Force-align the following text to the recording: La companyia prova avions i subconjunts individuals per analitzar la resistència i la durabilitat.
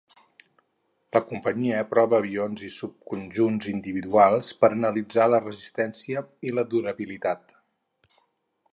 La 1.17 1.19
companyia 1.31 1.83
prova 1.91 2.21
avions 2.23 2.63
i 2.69 2.71
subconjunts 2.77 3.69
individuals 3.75 4.51
per 4.65 4.73
analitzar 4.79 5.31
la 5.35 5.43
resistència 5.47 6.27
i 6.51 6.59
la 6.61 6.69
durabilitat. 6.77 7.59